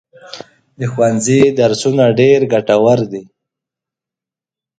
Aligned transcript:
د 0.79 0.81
ښوونځي 0.91 1.39
درسونه 1.59 2.03
ډېر 2.19 2.39
ګټور 2.53 2.99
دي. 3.11 3.23